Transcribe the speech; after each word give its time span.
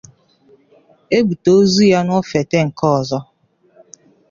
e 1.17 1.19
bute 1.25 1.49
ozu 1.57 1.83
ya 1.91 1.99
n'ofète 2.05 2.57
nke 2.67 2.85
ọzọ. 2.97 3.19